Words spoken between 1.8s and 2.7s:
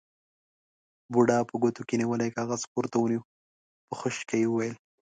کې نيولی کاغذ